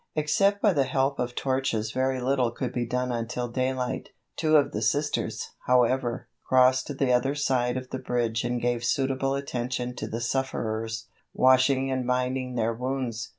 Except 0.15 0.63
by 0.63 0.73
the 0.73 0.85
help 0.85 1.19
of 1.19 1.35
torches 1.35 1.91
very 1.91 2.19
little 2.19 2.49
could 2.49 2.73
be 2.73 2.87
done 2.87 3.11
until 3.11 3.47
daylight. 3.47 4.09
Two 4.35 4.55
of 4.57 4.71
the 4.71 4.81
Sisters, 4.81 5.51
however, 5.67 6.27
crossed 6.43 6.87
to 6.87 6.95
the 6.95 7.13
other 7.13 7.35
side 7.35 7.77
of 7.77 7.91
the 7.91 7.99
bridge 7.99 8.43
and 8.43 8.59
gave 8.59 8.83
suitable 8.83 9.35
attention 9.35 9.95
to 9.97 10.07
the 10.07 10.19
sufferers, 10.19 11.05
washing 11.35 11.91
and 11.91 12.07
binding 12.07 12.55
their 12.55 12.73
wounds. 12.73 13.29